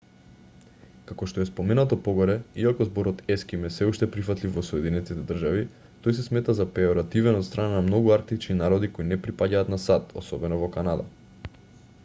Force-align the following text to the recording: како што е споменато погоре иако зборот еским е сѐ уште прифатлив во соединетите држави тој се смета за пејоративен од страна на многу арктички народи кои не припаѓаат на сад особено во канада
како 1.09 1.25
што 1.31 1.41
е 1.41 1.45
споменато 1.47 1.97
погоре 2.05 2.35
иако 2.61 2.85
зборот 2.87 3.19
еским 3.35 3.67
е 3.67 3.69
сѐ 3.75 3.89
уште 3.91 4.07
прифатлив 4.15 4.55
во 4.59 4.63
соединетите 4.69 5.25
држави 5.31 5.61
тој 6.07 6.15
се 6.21 6.25
смета 6.29 6.55
за 6.61 6.67
пејоративен 6.79 7.37
од 7.41 7.45
страна 7.49 7.75
на 7.75 7.83
многу 7.91 8.13
арктички 8.17 8.55
народи 8.63 8.89
кои 8.95 9.09
не 9.11 9.19
припаѓаат 9.27 9.69
на 9.75 9.79
сад 9.85 10.09
особено 10.23 10.59
во 10.63 10.71
канада 10.79 11.07